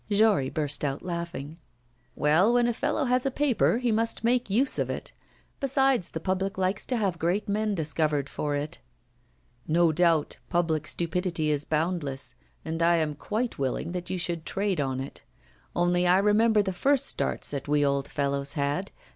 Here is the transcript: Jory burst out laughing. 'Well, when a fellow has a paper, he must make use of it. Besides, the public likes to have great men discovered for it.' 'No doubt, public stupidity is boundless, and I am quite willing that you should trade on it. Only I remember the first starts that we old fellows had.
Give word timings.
Jory 0.09 0.49
burst 0.49 0.83
out 0.83 1.03
laughing. 1.03 1.59
'Well, 2.15 2.51
when 2.55 2.65
a 2.67 2.73
fellow 2.73 3.05
has 3.05 3.23
a 3.23 3.29
paper, 3.29 3.77
he 3.77 3.91
must 3.91 4.23
make 4.23 4.49
use 4.49 4.79
of 4.79 4.89
it. 4.89 5.11
Besides, 5.59 6.09
the 6.09 6.19
public 6.19 6.57
likes 6.57 6.87
to 6.87 6.97
have 6.97 7.19
great 7.19 7.47
men 7.47 7.75
discovered 7.75 8.27
for 8.27 8.55
it.' 8.55 8.79
'No 9.67 9.91
doubt, 9.91 10.37
public 10.49 10.87
stupidity 10.87 11.51
is 11.51 11.65
boundless, 11.65 12.33
and 12.65 12.81
I 12.81 12.95
am 12.95 13.13
quite 13.13 13.59
willing 13.59 13.91
that 13.91 14.09
you 14.09 14.17
should 14.17 14.43
trade 14.43 14.81
on 14.81 14.99
it. 14.99 15.21
Only 15.75 16.07
I 16.07 16.17
remember 16.17 16.63
the 16.63 16.73
first 16.73 17.05
starts 17.05 17.51
that 17.51 17.67
we 17.67 17.85
old 17.85 18.07
fellows 18.07 18.53
had. 18.53 18.89